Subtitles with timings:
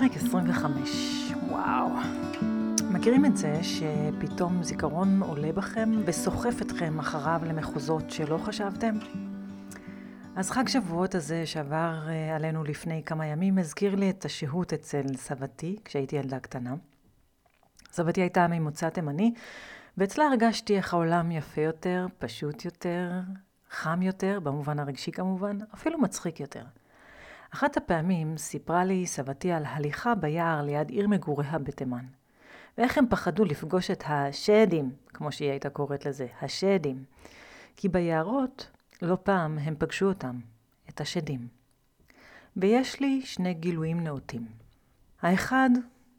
[0.00, 1.32] פרק 25.
[1.48, 1.88] וואו.
[2.90, 8.94] מכירים את זה שפתאום זיכרון עולה בכם וסוחף אתכם אחריו למחוזות שלא חשבתם?
[10.36, 15.02] אז חג שבועות הזה שעבר אה, עלינו לפני כמה ימים הזכיר לי את השהות אצל
[15.16, 16.74] סבתי כשהייתי ילדה קטנה.
[17.92, 19.34] סבתי הייתה ממוצא תימני,
[19.98, 23.10] ואצלה הרגשתי איך העולם יפה יותר, פשוט יותר,
[23.70, 26.64] חם יותר, במובן הרגשי כמובן, אפילו מצחיק יותר.
[27.54, 32.04] אחת הפעמים סיפרה לי סבתי על הליכה ביער ליד עיר מגוריה בתימן.
[32.78, 37.04] ואיך הם פחדו לפגוש את השדים, כמו שהיא הייתה קוראת לזה, השדים.
[37.76, 38.70] כי ביערות,
[39.02, 40.40] לא פעם הם פגשו אותם,
[40.88, 41.48] את השדים.
[42.56, 44.46] ויש לי שני גילויים נאותים.
[45.22, 45.70] האחד,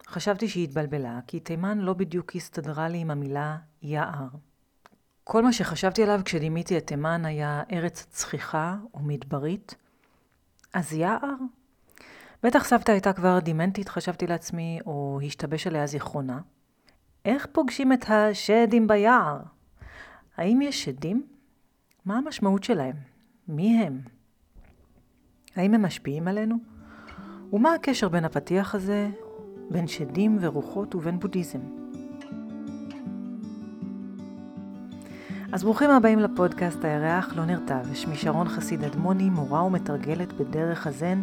[0.07, 4.27] חשבתי שהיא התבלבלה, כי תימן לא בדיוק הסתדרה לי עם המילה יער.
[5.23, 9.75] כל מה שחשבתי עליו כשדימיתי את תימן היה ארץ צחיחה ומדברית,
[10.75, 11.33] אז יער?
[12.43, 16.39] בטח סבתא הייתה כבר דימנטית, חשבתי לעצמי, או השתבש עליה זיכרונה.
[17.25, 19.39] איך פוגשים את השדים ביער?
[20.37, 21.25] האם יש שדים?
[22.05, 22.95] מה המשמעות שלהם?
[23.47, 24.01] מי הם?
[25.55, 26.55] האם הם משפיעים עלינו?
[27.53, 29.09] ומה הקשר בין הפתיח הזה,
[29.69, 31.84] בין שדים ורוחות ובין בודהיזם?
[35.55, 37.93] אז ברוכים הבאים לפודקאסט הירח לא נרטב.
[37.93, 41.21] שמי שרון חסיד אדמוני, מורה ומתרגלת בדרך הזן,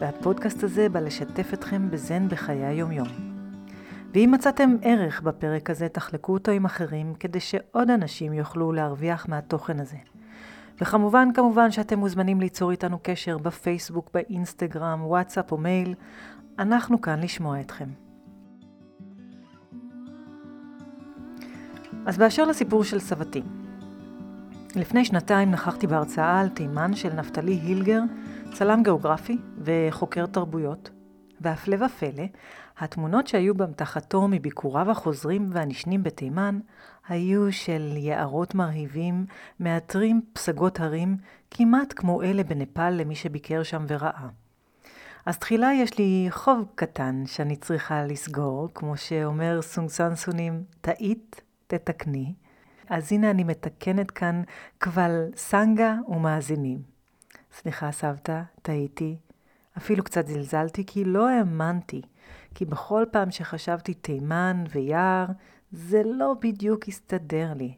[0.00, 3.08] והפודקאסט הזה בא לשתף אתכם בזן בחיי היומיום.
[4.14, 9.80] ואם מצאתם ערך בפרק הזה, תחלקו אותו עם אחרים, כדי שעוד אנשים יוכלו להרוויח מהתוכן
[9.80, 9.96] הזה.
[10.80, 15.94] וכמובן, כמובן שאתם מוזמנים ליצור איתנו קשר בפייסבוק, באינסטגרם, וואטסאפ או מייל.
[16.58, 17.88] אנחנו כאן לשמוע אתכם.
[22.06, 23.42] אז באשר לסיפור של סבתי,
[24.76, 28.00] לפני שנתיים נכחתי בהרצאה על תימן של נפתלי הילגר,
[28.52, 30.90] צלם גיאוגרפי וחוקר תרבויות,
[31.40, 32.24] והפלא ופלא,
[32.78, 36.58] התמונות שהיו באמתחתו מביקוריו החוזרים והנשנים בתימן,
[37.08, 39.26] היו של יערות מרהיבים,
[39.60, 41.16] מאתרים פסגות הרים,
[41.50, 44.28] כמעט כמו אלה בנפאל למי שביקר שם וראה.
[45.26, 52.34] אז תחילה יש לי חוב קטן שאני צריכה לסגור, כמו שאומר סונג סונים, טעית, תתקני.
[52.90, 54.42] אז הנה אני מתקנת כאן
[54.78, 56.82] קבל סנגה ומאזינים.
[57.52, 59.16] סליחה סבתא, טעיתי.
[59.76, 62.02] אפילו קצת זלזלתי כי לא האמנתי.
[62.54, 65.26] כי בכל פעם שחשבתי תימן ויער,
[65.72, 67.74] זה לא בדיוק הסתדר לי.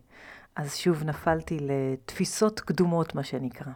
[0.56, 3.72] אז שוב נפלתי לתפיסות קדומות, מה שנקרא.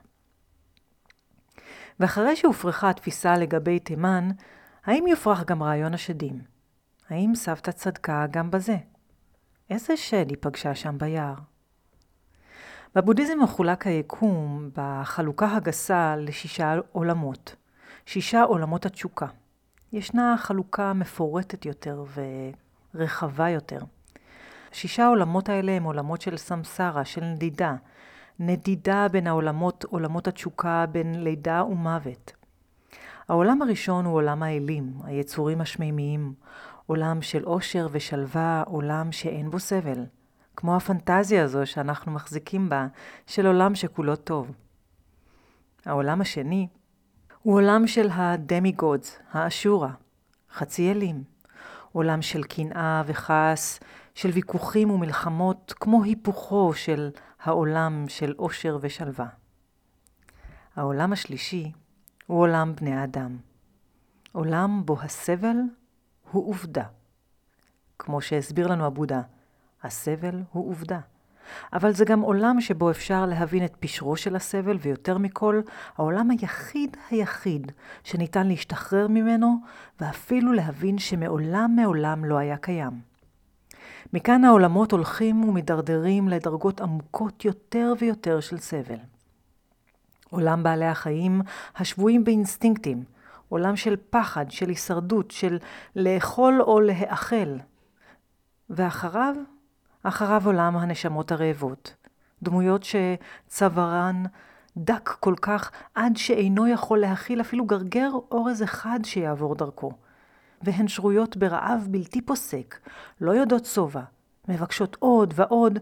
[2.00, 4.28] ואחרי שהופרכה התפיסה לגבי תימן,
[4.84, 6.40] האם יופרך גם רעיון השדים?
[7.08, 8.76] האם סבתא צדקה גם בזה?
[9.70, 11.34] איזה שד היא פגשה שם ביער?
[12.94, 17.56] בבודהיזם מחולק היקום בחלוקה הגסה לשישה עולמות,
[18.06, 19.26] שישה עולמות התשוקה.
[19.92, 22.04] ישנה חלוקה מפורטת יותר
[22.94, 23.80] ורחבה יותר.
[24.72, 27.75] שישה העולמות האלה הם עולמות של סמסרה, של נדידה.
[28.38, 32.32] נדידה בין העולמות, עולמות התשוקה, בין לידה ומוות.
[33.28, 36.34] העולם הראשון הוא עולם האלים, היצורים השמימיים,
[36.86, 40.04] עולם של אושר ושלווה, עולם שאין בו סבל.
[40.56, 42.86] כמו הפנטזיה הזו שאנחנו מחזיקים בה,
[43.26, 44.50] של עולם שכולו טוב.
[45.86, 46.68] העולם השני
[47.42, 49.90] הוא עולם של הדמי גודס, האשורה,
[50.52, 51.34] חצי אלים.
[51.94, 53.80] עולם של קנאה וכעס,
[54.14, 57.10] של ויכוחים ומלחמות, כמו היפוכו של
[57.42, 59.26] העולם של אושר ושלווה.
[60.76, 61.72] העולם השלישי
[62.26, 63.36] הוא עולם בני האדם.
[64.32, 65.56] עולם בו הסבל
[66.34, 66.84] הוא עובדה.
[67.98, 69.20] כמו שהסביר לנו הבודה,
[69.82, 71.00] הסבל הוא עובדה.
[71.72, 75.60] אבל זה גם עולם שבו אפשר להבין את פשרו של הסבל, ויותר מכל,
[75.96, 77.72] העולם היחיד היחיד
[78.04, 79.56] שניתן להשתחרר ממנו,
[80.00, 83.00] ואפילו להבין שמעולם מעולם לא היה קיים.
[84.12, 88.98] מכאן העולמות הולכים ומידרדרים לדרגות עמוקות יותר ויותר של סבל.
[90.30, 91.42] עולם בעלי החיים
[91.76, 93.04] השבויים באינסטינקטים,
[93.49, 95.58] עולם של פחד, של הישרדות, של
[95.96, 97.56] לאכול או להאכל.
[98.70, 99.35] ואחריו,
[100.02, 101.94] אחריו עולם הנשמות הרעבות.
[102.43, 104.23] דמויות שצווארן
[104.76, 109.93] דק כל כך עד שאינו יכול להכיל אפילו גרגר אורז אחד שיעבור דרכו.
[110.62, 112.79] והן שרויות ברעב בלתי פוסק,
[113.20, 114.02] לא יודעות שובע,
[114.49, 115.79] מבקשות עוד ועוד,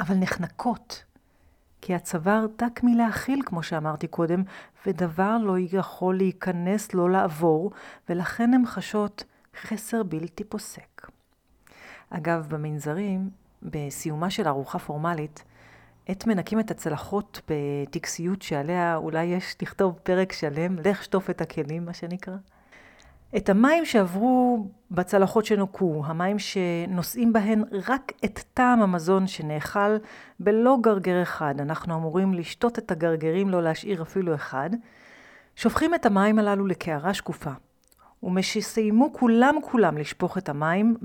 [0.00, 1.04] אבל נחנקות.
[1.88, 4.42] כי הצוואר דק מלהכיל, כמו שאמרתי קודם,
[4.86, 7.70] ודבר לא יכול להיכנס, לא לעבור,
[8.08, 9.24] ולכן הן חשות
[9.60, 11.10] חסר בלתי פוסק.
[12.10, 13.30] אגב, במנזרים,
[13.62, 15.44] בסיומה של ארוחה פורמלית,
[16.06, 21.84] עת מנקים את הצלחות בטקסיות שעליה אולי יש לכתוב פרק שלם, לך שטוף את הכלים,
[21.84, 22.36] מה שנקרא.
[23.36, 29.96] את המים שעברו בצלחות שנוקו, המים שנושאים בהן רק את טעם המזון שנאכל
[30.40, 34.70] בלא גרגר אחד, אנחנו אמורים לשתות את הגרגרים, לא להשאיר אפילו אחד,
[35.56, 37.50] שופכים את המים הללו לקערה שקופה.
[38.22, 40.96] ומשסיימו כולם כולם לשפוך את המים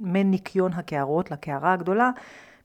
[0.00, 2.10] מניקיון הקערות לקערה הגדולה,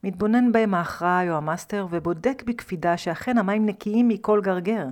[0.04, 4.86] מתבונן בהם האחראי או המאסטר ובודק בקפידה שאכן המים נקיים מכל גרגר.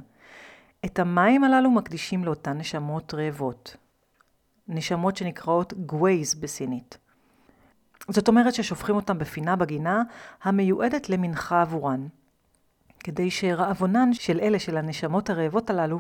[0.86, 3.78] את המים הללו מקדישים לאותן נשמות רעבות.
[4.68, 6.98] נשמות שנקראות גווייז בסינית.
[8.10, 10.04] זאת אומרת ששופכים אותם בפינה בגינה
[10.44, 12.08] המיועדת למנחה עבורן,
[13.00, 16.00] כדי שרעבונן של אלה של הנשמות הרעבות הללו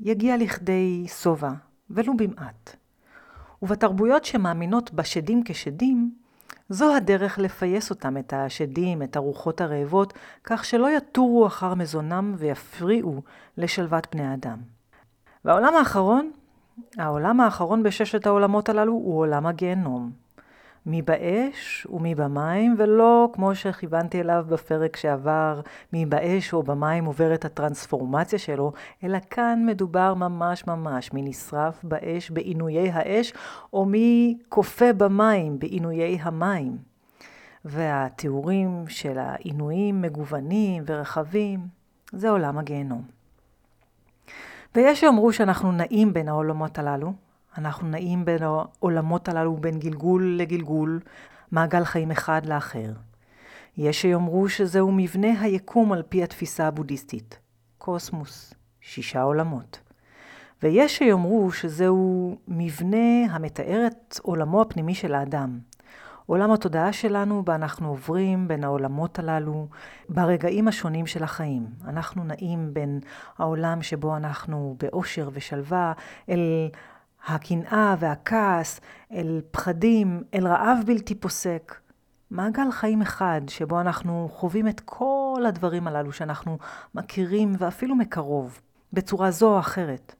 [0.00, 1.50] יגיע לכדי שובע,
[1.90, 2.76] ולו במעט.
[3.62, 6.14] ובתרבויות שמאמינות בשדים כשדים,
[6.68, 10.12] זו הדרך לפייס אותם, את השדים, את הרוחות הרעבות,
[10.44, 13.22] כך שלא יטורו אחר מזונם ויפריעו
[13.56, 14.58] לשלוות בני אדם.
[15.44, 16.30] והעולם האחרון,
[16.98, 20.10] העולם האחרון בששת העולמות הללו הוא עולם הגיהנום.
[20.86, 25.60] מי באש ומי במים, ולא כמו שכיוונתי אליו בפרק שעבר,
[25.92, 28.72] מי באש או במים עוברת הטרנספורמציה שלו,
[29.04, 33.32] אלא כאן מדובר ממש ממש מי נשרף באש בעינויי האש,
[33.72, 36.76] או מי כופה במים בעינויי המים.
[37.64, 41.60] והתיאורים של העינויים מגוונים ורחבים,
[42.12, 43.17] זה עולם הגיהנום.
[44.74, 47.12] ויש שיאמרו שאנחנו נעים בין העולמות הללו,
[47.58, 51.00] אנחנו נעים בין העולמות הללו בין גלגול לגלגול,
[51.52, 52.92] מעגל חיים אחד לאחר.
[53.76, 57.38] יש שיאמרו שזהו מבנה היקום על פי התפיסה הבודהיסטית.
[57.78, 59.80] קוסמוס, שישה עולמות.
[60.62, 65.58] ויש שיאמרו שזהו מבנה המתאר את עולמו הפנימי של האדם.
[66.28, 69.68] עולם התודעה שלנו בה אנחנו עוברים בין העולמות הללו
[70.08, 71.66] ברגעים השונים של החיים.
[71.84, 73.00] אנחנו נעים בין
[73.38, 75.92] העולם שבו אנחנו באושר ושלווה
[76.28, 76.68] אל
[77.26, 78.80] הקנאה והכעס,
[79.12, 81.74] אל פחדים, אל רעב בלתי פוסק.
[82.30, 86.58] מעגל חיים אחד שבו אנחנו חווים את כל הדברים הללו שאנחנו
[86.94, 88.60] מכירים ואפילו מקרוב,
[88.92, 90.14] בצורה זו או אחרת.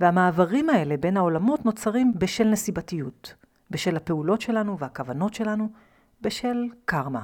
[0.00, 3.34] והמעברים האלה בין העולמות נוצרים בשל נסיבתיות,
[3.70, 5.68] בשל הפעולות שלנו והכוונות שלנו,
[6.20, 7.22] בשל קרמה.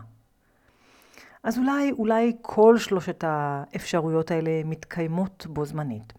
[1.43, 6.13] אז אולי, אולי כל שלושת האפשרויות האלה מתקיימות בו זמנית.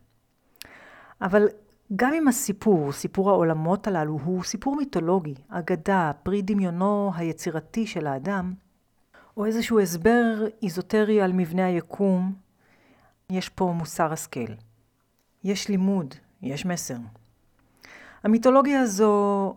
[1.21, 1.47] אבל
[1.95, 8.53] גם אם הסיפור, סיפור העולמות הללו, הוא סיפור מיתולוגי, אגדה, פרי דמיונו היצירתי של האדם,
[9.37, 12.33] או איזשהו הסבר איזוטרי על מבנה היקום,
[13.29, 14.53] יש פה מוסר השכל.
[15.43, 16.95] יש לימוד, יש מסר.
[18.23, 19.55] המיתולוגיה הזו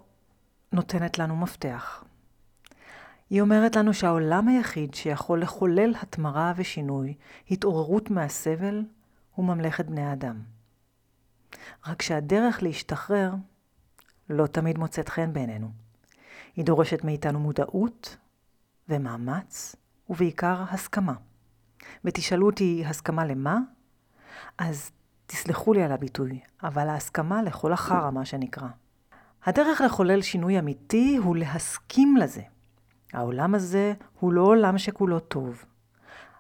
[0.72, 2.04] נותנת לנו מפתח.
[3.30, 7.14] היא אומרת לנו שהעולם היחיד שיכול לחולל התמרה ושינוי,
[7.50, 8.84] התעוררות מהסבל,
[9.34, 10.42] הוא ממלכת בני האדם.
[11.86, 13.34] רק שהדרך להשתחרר
[14.30, 15.70] לא תמיד מוצאת חן בעינינו.
[16.56, 18.16] היא דורשת מאיתנו מודעות
[18.88, 19.76] ומאמץ,
[20.10, 21.14] ובעיקר הסכמה.
[22.04, 23.58] ותשאלו אותי, הסכמה למה?
[24.58, 24.90] אז
[25.26, 28.68] תסלחו לי על הביטוי, אבל ההסכמה לכל החרא, מה שנקרא.
[29.48, 32.40] הדרך לחולל שינוי אמיתי הוא להסכים לזה.
[33.12, 35.64] העולם הזה הוא לא עולם שכולו טוב.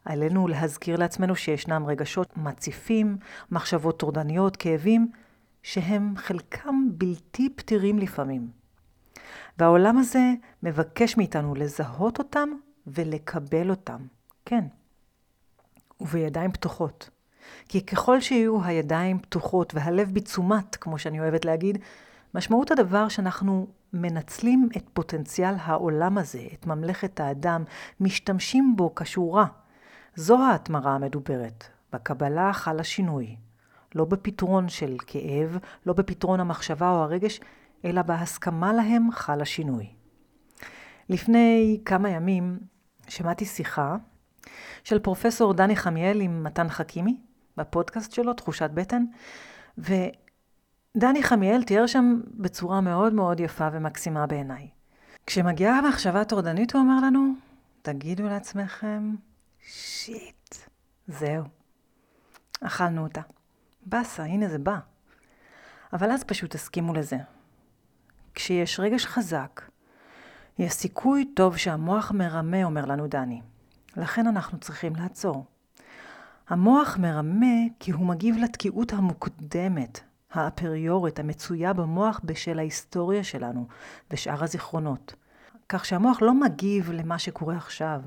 [0.04, 3.16] עלינו להזכיר לעצמנו שישנם רגשות מציפים,
[3.50, 5.10] מחשבות טורדניות, כאבים,
[5.62, 8.48] שהם חלקם בלתי פתירים לפעמים.
[9.58, 10.32] והעולם הזה
[10.62, 12.48] מבקש מאיתנו לזהות אותם
[12.86, 14.00] ולקבל אותם.
[14.44, 14.64] כן.
[16.00, 17.10] ובידיים פתוחות.
[17.68, 21.78] כי ככל שיהיו הידיים פתוחות והלב בתשומת, כמו שאני אוהבת להגיד,
[22.34, 27.64] משמעות הדבר שאנחנו מנצלים את פוטנציאל העולם הזה, את ממלכת האדם,
[28.00, 29.46] משתמשים בו כשורה.
[30.14, 31.64] זו ההתמרה המדוברת.
[31.92, 33.36] בקבלה חל השינוי.
[33.94, 37.40] לא בפתרון של כאב, לא בפתרון המחשבה או הרגש,
[37.84, 39.86] אלא בהסכמה להם חל השינוי.
[41.08, 42.58] לפני כמה ימים
[43.08, 43.96] שמעתי שיחה
[44.84, 47.20] של פרופסור דני חמיאל עם מתן חכימי,
[47.56, 49.04] בפודקאסט שלו, תחושת בטן,
[50.98, 54.68] ודני חמיאל תיאר שם בצורה מאוד מאוד יפה ומקסימה בעיניי.
[55.26, 57.34] כשמגיעה המחשבה הטורדנית, הוא אמר לנו,
[57.82, 59.14] תגידו לעצמכם,
[59.60, 60.54] שיט,
[61.08, 61.44] זהו,
[62.60, 63.20] אכלנו אותה.
[63.86, 64.78] באסה, הנה זה בא.
[65.92, 67.16] אבל אז פשוט תסכימו לזה.
[68.34, 69.62] כשיש רגש חזק,
[70.58, 73.42] יש סיכוי טוב שהמוח מרמה, אומר לנו דני.
[73.96, 75.44] לכן אנחנו צריכים לעצור.
[76.48, 80.00] המוח מרמה כי הוא מגיב לתקיעות המוקדמת,
[80.32, 83.66] האפריורית, המצויה במוח בשל ההיסטוריה שלנו
[84.10, 85.14] ושאר הזיכרונות.
[85.68, 88.00] כך שהמוח לא מגיב למה שקורה עכשיו,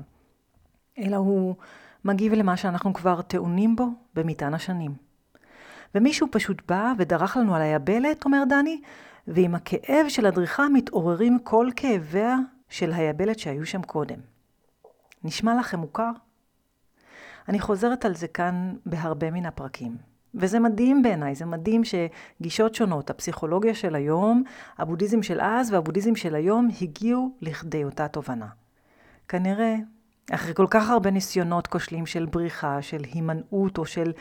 [0.98, 1.54] אלא הוא
[2.04, 4.94] מגיב למה שאנחנו כבר טעונים בו במטען השנים.
[5.94, 8.80] ומישהו פשוט בא ודרך לנו על היבלת, אומר דני,
[9.26, 12.36] ועם הכאב של הדריכה מתעוררים כל כאביה
[12.68, 14.18] של היבלת שהיו שם קודם.
[15.24, 16.10] נשמע לכם מוכר?
[17.48, 20.11] אני חוזרת על זה כאן בהרבה מן הפרקים.
[20.34, 24.42] וזה מדהים בעיניי, זה מדהים שגישות שונות, הפסיכולוגיה של היום,
[24.78, 28.48] הבודהיזם של אז והבודהיזם של היום הגיעו לכדי אותה תובנה.
[29.28, 29.76] כנראה,
[30.32, 34.12] אחרי כל כך הרבה ניסיונות כושלים של בריחה, של הימנעות או של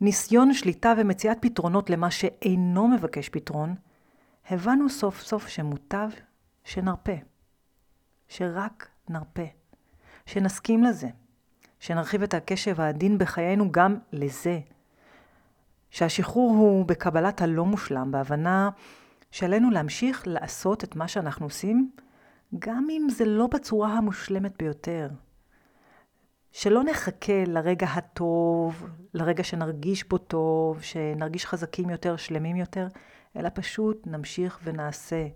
[0.00, 3.74] ניסיון שליטה ומציאת פתרונות למה שאינו מבקש פתרון,
[4.50, 6.08] הבנו סוף סוף שמוטב
[6.64, 7.12] שנרפה.
[8.28, 9.46] שרק נרפה.
[10.26, 11.08] שנסכים לזה.
[11.80, 14.60] שנרחיב את הקשב העדין בחיינו גם לזה.
[15.94, 18.70] שהשחרור הוא בקבלת הלא מושלם, בהבנה
[19.30, 21.90] שעלינו להמשיך לעשות את מה שאנחנו עושים,
[22.58, 25.08] גם אם זה לא בצורה המושלמת ביותר.
[26.52, 32.86] שלא נחכה לרגע הטוב, לרגע שנרגיש בו טוב, שנרגיש חזקים יותר, שלמים יותר,
[33.36, 35.26] אלא פשוט נמשיך ונעשה.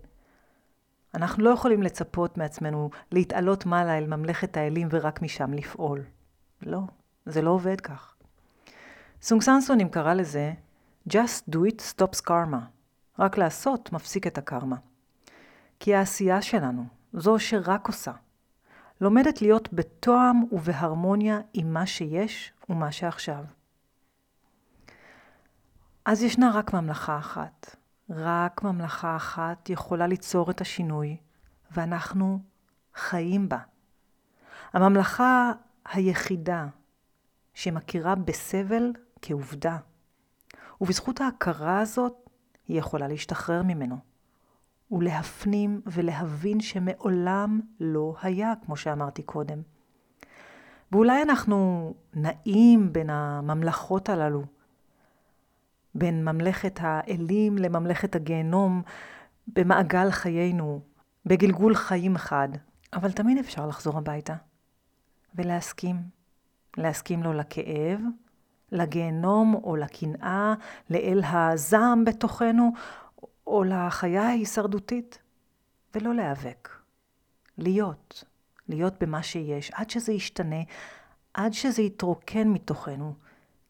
[1.13, 6.03] אנחנו לא יכולים לצפות מעצמנו להתעלות מעלה אל ממלכת האלים ורק משם לפעול.
[6.61, 6.81] לא,
[7.25, 8.18] זה לא עובד כך.
[9.21, 10.53] סונג סנסונים קרא לזה
[11.09, 12.57] Just do it stops karma.
[13.19, 14.75] רק לעשות מפסיק את הקרמה.
[15.79, 18.11] כי העשייה שלנו, זו שרק עושה,
[19.01, 23.43] לומדת להיות בתואם ובהרמוניה עם מה שיש ומה שעכשיו.
[26.05, 27.75] אז ישנה רק ממלכה אחת.
[28.09, 31.17] רק ממלכה אחת יכולה ליצור את השינוי,
[31.71, 32.39] ואנחנו
[32.95, 33.59] חיים בה.
[34.73, 35.51] הממלכה
[35.85, 36.67] היחידה
[37.53, 39.77] שמכירה בסבל כעובדה,
[40.81, 42.29] ובזכות ההכרה הזאת
[42.67, 43.97] היא יכולה להשתחרר ממנו,
[44.91, 49.61] ולהפנים ולהבין שמעולם לא היה, כמו שאמרתי קודם.
[50.91, 54.43] ואולי אנחנו נעים בין הממלכות הללו,
[55.95, 58.81] בין ממלכת האלים לממלכת הגיהנום,
[59.47, 60.81] במעגל חיינו,
[61.25, 62.49] בגלגול חיים אחד,
[62.93, 64.35] אבל תמיד אפשר לחזור הביתה
[65.35, 66.19] ולהסכים.
[66.77, 67.99] להסכים לו לכאב,
[68.71, 70.53] לגיהנום או לקנאה,
[70.89, 72.71] לאל הזעם בתוכנו,
[73.47, 75.19] או לחיה ההישרדותית,
[75.95, 76.69] ולא להיאבק.
[77.57, 78.23] להיות,
[78.67, 80.61] להיות במה שיש, עד שזה ישתנה,
[81.33, 83.13] עד שזה יתרוקן מתוכנו,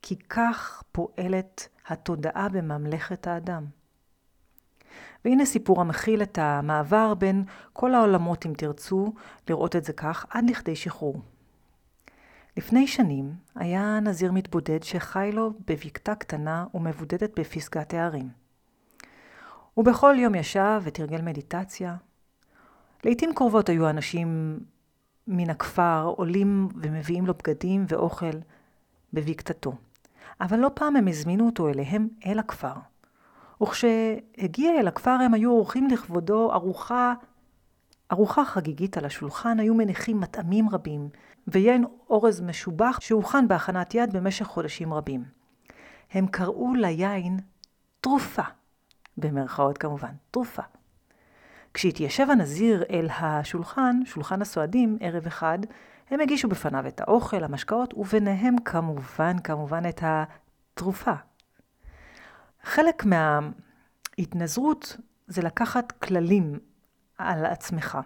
[0.01, 3.65] כי כך פועלת התודעה בממלכת האדם.
[5.25, 9.13] והנה סיפור המכיל את המעבר בין כל העולמות, אם תרצו,
[9.50, 11.22] לראות את זה כך, עד לכדי שחרור.
[12.58, 18.29] לפני שנים היה נזיר מתבודד שחי לו בבקתה קטנה ומבודדת בפסגת הערים.
[19.77, 21.96] ובכל יום ישב ותרגל מדיטציה.
[23.06, 24.60] לעתים קרובות היו אנשים
[25.27, 28.39] מן הכפר עולים ומביאים לו בגדים ואוכל
[29.13, 29.74] בבקתתו.
[30.41, 32.74] אבל לא פעם הם הזמינו אותו אליהם אל הכפר.
[33.63, 37.13] וכשהגיע אל הכפר הם היו עורכים לכבודו ארוחה,
[38.12, 41.10] ארוחה חגיגית על השולחן, היו מניחים מטעמים רבים,
[41.48, 45.24] ויין אורז משובח שהוכן בהכנת יד במשך חודשים רבים.
[46.12, 47.39] הם קראו ליין
[48.01, 48.43] תרופה,
[49.17, 50.62] במרכאות כמובן, תרופה.
[51.74, 55.60] כשהתיישב הנזיר אל השולחן, שולחן הסועדים, ערב אחד,
[56.10, 61.13] הם הגישו בפניו את האוכל, המשקאות, וביניהם כמובן, כמובן את התרופה.
[62.63, 66.60] חלק מההתנזרות זה לקחת כללים
[67.17, 67.98] על עצמך.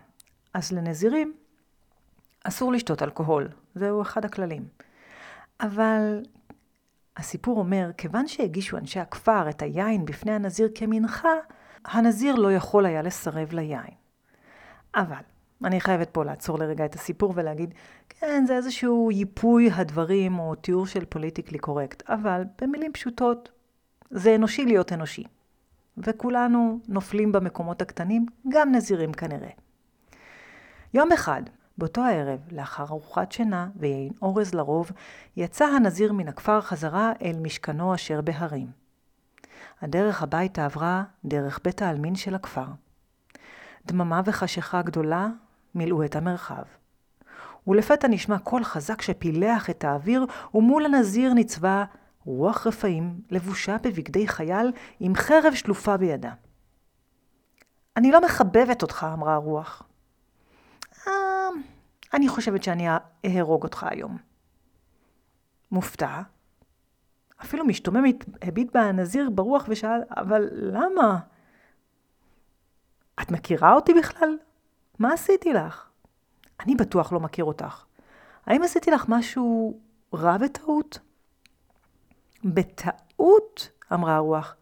[0.54, 1.34] אז לנזירים
[2.44, 4.68] אסור לשתות אלכוהול, זהו אחד הכללים.
[5.62, 6.24] אבל
[7.18, 11.34] הסיפור אומר, כיוון שהגישו אנשי הכפר את היין בפני הנזיר כמנחה,
[11.86, 13.94] הנזיר לא יכול היה לסרב ליין.
[14.96, 15.22] אבל
[15.64, 17.74] אני חייבת פה לעצור לרגע את הסיפור ולהגיד,
[18.10, 23.52] כן, זה איזשהו ייפוי הדברים או תיאור של politically correct, אבל במילים פשוטות,
[24.10, 25.24] זה אנושי להיות אנושי.
[25.98, 29.50] וכולנו נופלים במקומות הקטנים, גם נזירים כנראה.
[30.94, 31.42] יום אחד,
[31.78, 34.92] באותו הערב, לאחר ארוחת שינה ויין אורז לרוב,
[35.38, 38.68] יצא הנזיר מן הכפר חזרה אל משכנו אשר בהרים.
[39.82, 42.68] הדרך הביתה עברה דרך בית העלמין של הכפר.
[43.86, 45.28] דממה וחשיכה גדולה
[45.76, 46.64] מילאו את המרחב.
[47.68, 51.86] ולפתע נשמע קול חזק שפילח את האוויר, ומול הנזיר ניצבה
[52.26, 56.32] רוח רפאים, לבושה בבגדי חייל, עם חרב שלופה בידה.
[57.98, 59.84] אני לא מחבבת אותך, אמרה הרוח.
[62.14, 62.88] אני חושבת שאני
[63.26, 64.18] אהרוג אותך היום.
[65.72, 66.22] מופתע,
[67.42, 68.04] אפילו משתומם
[68.42, 71.20] הביט בה הנזיר ברוח ושאל, אבל למה?
[73.22, 74.38] את מכירה אותי בכלל?
[75.00, 75.90] מה עשיתי לך?
[76.60, 77.86] אני בטוח לא מכיר אותך.
[78.46, 79.80] האם עשיתי לך משהו
[80.14, 81.00] רע בטעות?
[82.44, 83.70] בטעות?
[83.94, 84.56] אמרה הרוח.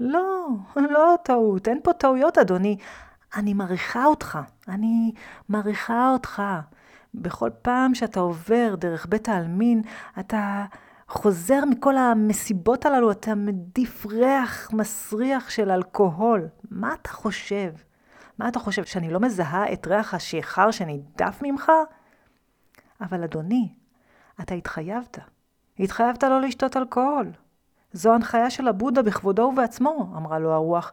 [0.00, 2.76] לא, לא טעות, אין פה טעויות, אדוני.
[3.36, 5.12] אני מעריכה אותך, אני
[5.48, 6.42] מעריכה אותך.
[7.16, 9.82] בכל פעם שאתה עובר דרך בית העלמין,
[10.20, 10.64] אתה
[11.08, 16.48] חוזר מכל המסיבות הללו, אתה מדיף ריח מסריח של אלכוהול.
[16.70, 17.70] מה אתה חושב?
[18.38, 21.72] מה אתה חושב, שאני לא מזהה את ריח השיכר שנידף ממך?
[23.00, 23.74] אבל אדוני,
[24.40, 25.18] אתה התחייבת.
[25.78, 27.32] התחייבת לא לשתות אלכוהול.
[27.92, 30.92] זו הנחיה של הבודה בכבודו ובעצמו, אמרה לו הרוח.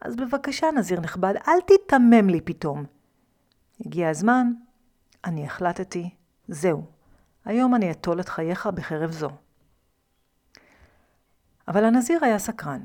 [0.00, 2.84] אז בבקשה, נזיר נכבד, אל תיתמם לי פתאום.
[3.86, 4.52] הגיע הזמן,
[5.24, 6.10] אני החלטתי,
[6.48, 6.84] זהו,
[7.44, 9.30] היום אני אטול את חייך בחרב זו.
[11.68, 12.80] אבל הנזיר היה סקרן.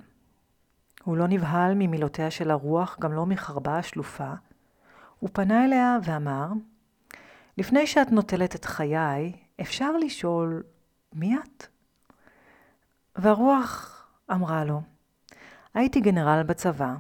[1.04, 4.34] הוא לא נבהל ממילותיה של הרוח, גם לא מחרבה השלופה.
[5.20, 6.48] הוא פנה אליה ואמר,
[7.58, 10.64] לפני שאת נוטלת את חיי, אפשר לשאול,
[11.14, 11.68] מי את?
[13.16, 14.82] והרוח אמרה לו,
[15.74, 16.94] הייתי גנרל בצבא,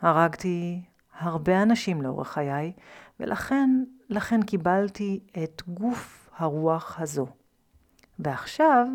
[0.00, 0.82] הרגתי
[1.18, 2.72] הרבה אנשים לאורך חיי,
[3.20, 7.26] ולכן לכן קיבלתי את גוף הרוח הזו.
[8.18, 8.86] ועכשיו,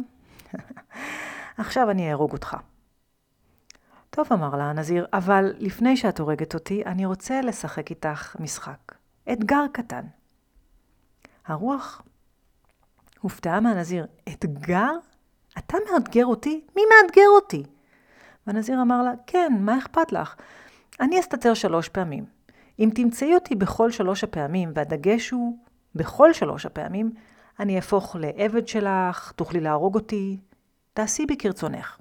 [1.57, 2.57] עכשיו אני אהרוג אותך.
[4.09, 8.95] טוב, אמר לה הנזיר, אבל לפני שאת הורגת אותי, אני רוצה לשחק איתך משחק.
[9.31, 10.05] אתגר קטן.
[11.45, 12.01] הרוח
[13.19, 14.07] הופתעה מהנזיר.
[14.29, 14.91] אתגר?
[15.57, 16.65] אתה מאתגר אותי?
[16.75, 17.63] מי מאתגר אותי?
[18.47, 20.35] והנזיר אמר לה, כן, מה אכפת לך?
[20.99, 22.36] אני אסתתר שלוש פעמים.
[22.79, 25.57] אם תמצאי אותי בכל שלוש הפעמים, והדגש הוא
[25.95, 27.11] בכל שלוש הפעמים,
[27.59, 30.37] אני אהפוך לעבד שלך, תוכלי להרוג אותי,
[30.93, 31.97] תעשי בי כרצונך.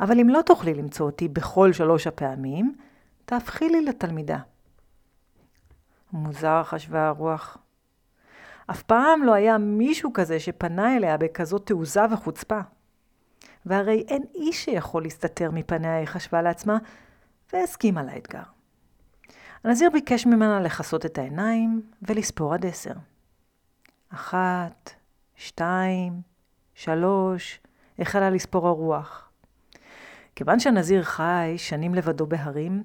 [0.00, 2.74] אבל אם לא תוכלי למצוא אותי בכל שלוש הפעמים,
[3.24, 4.38] תהפכי לי לתלמידה.
[6.12, 7.58] מוזר, חשבה הרוח.
[8.66, 12.60] אף פעם לא היה מישהו כזה שפנה אליה בכזאת תעוזה וחוצפה.
[13.66, 16.78] והרי אין איש שיכול להסתתר מפניה, היא חשבה לעצמה,
[17.52, 18.51] והסכימה לאתגר.
[19.64, 22.92] הנזיר ביקש ממנה לכסות את העיניים ולספור עד עשר.
[24.08, 24.90] אחת,
[25.36, 26.20] שתיים,
[26.74, 27.60] שלוש,
[27.98, 29.30] החלה לספור הרוח.
[30.36, 32.82] כיוון שהנזיר חי שנים לבדו בהרים,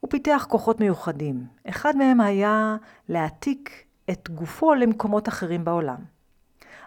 [0.00, 1.46] הוא פיתח כוחות מיוחדים.
[1.68, 2.76] אחד מהם היה
[3.08, 5.98] להעתיק את גופו למקומות אחרים בעולם.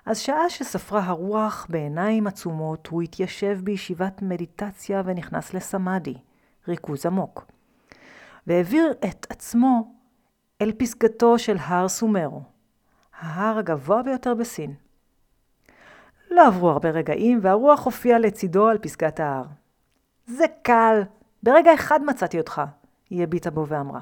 [0.05, 6.17] אז שעה שספרה הרוח בעיניים עצומות, הוא התיישב בישיבת מדיטציה ונכנס לסמאדי,
[6.67, 7.58] ריכוז עמוק.
[8.49, 9.93] והעביר את עצמו
[10.62, 12.41] אל פסגתו של הר סומרו,
[13.19, 14.73] ההר הגבוה ביותר בסין.
[16.31, 19.43] לא עברו הרבה רגעים, והרוח הופיעה לצידו על פסגת ההר.
[20.25, 21.01] זה קל,
[21.43, 22.62] ברגע אחד מצאתי אותך,
[23.09, 24.01] היא הביטה בו ואמרה.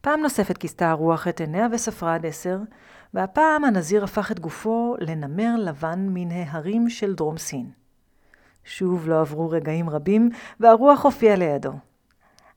[0.00, 2.58] פעם נוספת כיסתה הרוח את עיניה וספרה עד עשר,
[3.14, 7.70] והפעם הנזיר הפך את גופו לנמר לבן מן ההרים של דרום סין.
[8.64, 11.72] שוב לא עברו רגעים רבים, והרוח הופיעה לידו.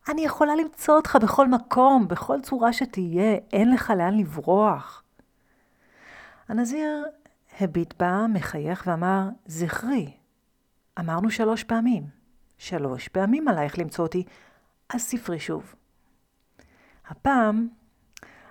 [0.09, 5.03] אני יכולה למצוא אותך בכל מקום, בכל צורה שתהיה, אין לך לאן לברוח.
[6.49, 7.05] הנזיר
[7.59, 10.11] הביט בה, מחייך ואמר, זכרי,
[10.99, 12.03] אמרנו שלוש פעמים.
[12.57, 14.23] שלוש פעמים עלייך למצוא אותי,
[14.89, 15.75] אז ספרי שוב.
[17.07, 17.67] הפעם,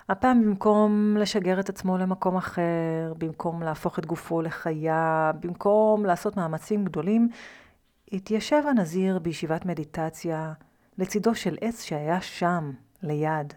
[0.09, 6.85] הפעם במקום לשגר את עצמו למקום אחר, במקום להפוך את גופו לחיה, במקום לעשות מאמצים
[6.85, 7.29] גדולים,
[8.11, 10.53] התיישב הנזיר בישיבת מדיטציה
[10.97, 12.71] לצידו של עץ שהיה שם,
[13.03, 13.53] ליד.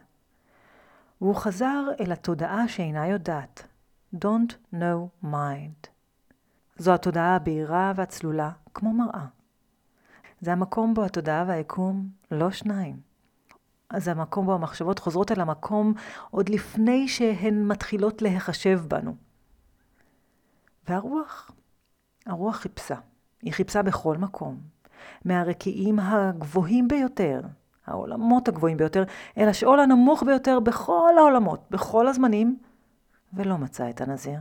[1.21, 3.67] והוא חזר אל התודעה שאינה יודעת,
[4.15, 5.87] Don't know mind.
[6.77, 9.27] זו התודעה הבהירה והצלולה, כמו מראה.
[10.41, 13.01] זה המקום בו התודעה והיקום לא שניים.
[13.97, 15.95] זה המקום בו המחשבות חוזרות אל המקום
[16.31, 19.17] עוד לפני שהן מתחילות להיחשב בנו.
[20.89, 21.51] והרוח,
[22.27, 22.97] הרוח חיפשה.
[23.43, 24.61] היא חיפשה בכל מקום.
[25.25, 27.41] מהרקיעים הגבוהים ביותר,
[27.87, 29.05] העולמות הגבוהים ביותר,
[29.39, 32.59] אל השאול הנמוך ביותר בכל העולמות, בכל הזמנים,
[33.33, 34.41] ולא מצאה את הנזיר.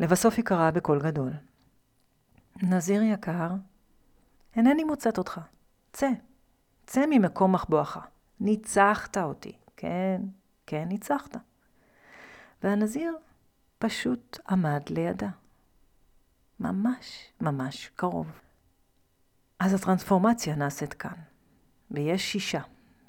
[0.00, 1.32] לבסוף היא קראה בקול גדול.
[2.62, 3.50] נזיר יקר,
[4.56, 5.40] אינני מוצאת אותך.
[5.92, 6.10] צא,
[6.86, 7.98] צא ממקום מחבואך.
[8.40, 9.52] ניצחת אותי.
[9.76, 10.22] כן,
[10.66, 11.36] כן, ניצחת.
[12.62, 13.16] והנזיר
[13.78, 15.28] פשוט עמד לידה.
[16.60, 18.40] ממש, ממש קרוב.
[19.60, 21.14] אז הטרנספורמציה נעשית כאן,
[21.90, 22.60] ויש שישה.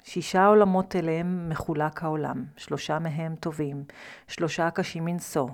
[0.04, 3.84] שישה עולמות אליהם מחולק העולם, שלושה מהם טובים,
[4.28, 5.48] שלושה קשים מנשוא.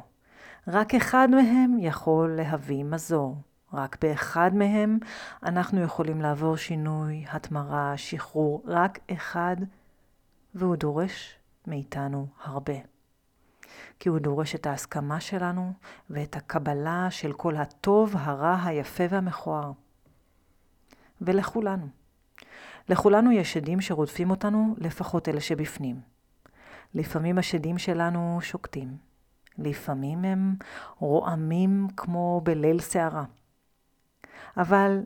[0.69, 3.37] רק אחד מהם יכול להביא מזור.
[3.73, 4.99] רק באחד מהם
[5.43, 9.57] אנחנו יכולים לעבור שינוי, התמרה, שחרור, רק אחד,
[10.55, 12.79] והוא דורש מאיתנו הרבה.
[14.01, 15.73] כי הוא דורש את ההסכמה שלנו
[16.11, 19.73] ואת הקבלה של כל הטוב, הרע, היפה והמכוער.
[21.21, 21.87] ולכולנו.
[22.89, 26.01] לכולנו יש שדים שרודפים אותנו, לפחות אלה שבפנים.
[26.95, 28.97] לפעמים השדים שלנו שוקטים.
[29.59, 30.55] לפעמים הם
[30.99, 33.25] רועמים כמו בליל סערה.
[34.57, 35.03] אבל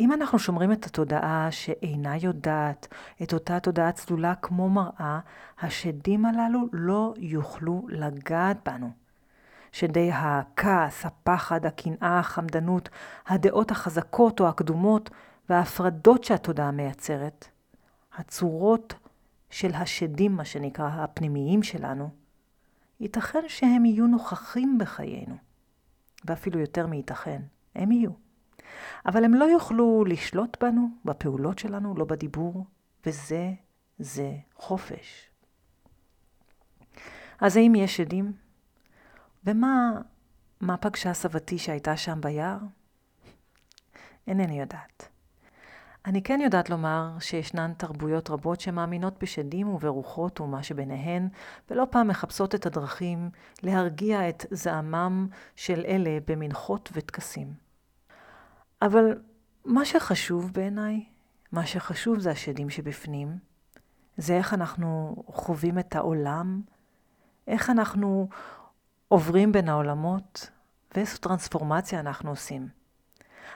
[0.00, 2.88] אם אנחנו שומרים את התודעה שאינה יודעת,
[3.22, 5.20] את אותה תודעה צלולה כמו מראה,
[5.60, 9.05] השדים הללו לא יוכלו לגעת בנו.
[9.76, 12.88] שדי הכעס, הפחד, הקנאה, החמדנות,
[13.26, 15.10] הדעות החזקות או הקדומות
[15.48, 17.48] וההפרדות שהתודעה מייצרת,
[18.14, 18.94] הצורות
[19.50, 22.10] של השדים, מה שנקרא, הפנימיים שלנו,
[23.00, 25.36] ייתכן שהם יהיו נוכחים בחיינו,
[26.24, 27.42] ואפילו יותר מייתכן,
[27.74, 28.10] הם יהיו.
[29.06, 32.64] אבל הם לא יוכלו לשלוט בנו, בפעולות שלנו, לא בדיבור,
[33.06, 33.52] וזה,
[33.98, 35.30] זה חופש.
[37.40, 38.45] אז האם יש עדים?
[39.46, 39.90] ומה
[40.60, 42.58] מה פגשה סבתי שהייתה שם ביער?
[44.26, 45.08] אינני יודעת.
[46.06, 51.28] אני כן יודעת לומר שישנן תרבויות רבות שמאמינות בשדים וברוחות ומה שביניהן,
[51.70, 53.30] ולא פעם מחפשות את הדרכים
[53.62, 57.54] להרגיע את זעמם של אלה במנחות וטקסים.
[58.82, 59.20] אבל
[59.64, 61.04] מה שחשוב בעיניי,
[61.52, 63.38] מה שחשוב זה השדים שבפנים,
[64.16, 66.60] זה איך אנחנו חווים את העולם,
[67.46, 68.28] איך אנחנו
[69.08, 70.50] עוברים בין העולמות,
[70.94, 72.68] ואיזו טרנספורמציה אנחנו עושים.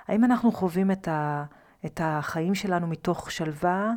[0.09, 1.45] האם אנחנו חווים את, ה,
[1.87, 3.93] את החיים שלנו מתוך שלווה?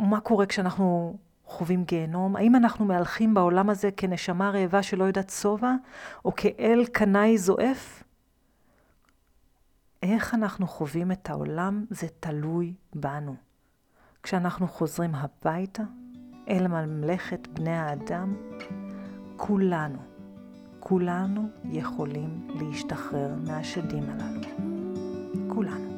[0.00, 2.36] מה קורה כשאנחנו חווים גיהנום?
[2.36, 5.72] האם אנחנו מהלכים בעולם הזה כנשמה רעבה שלא יודעת שובע,
[6.24, 8.02] או כאל קנאי זועף?
[10.02, 13.36] איך אנחנו חווים את העולם זה תלוי בנו.
[14.22, 15.82] כשאנחנו חוזרים הביתה
[16.48, 18.36] אל ממלכת בני האדם,
[19.36, 20.11] כולנו,
[20.84, 24.48] כולנו יכולים להשתחרר מהשדים הללו.
[25.48, 25.91] כולנו.